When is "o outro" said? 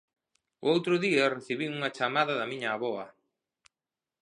0.63-0.95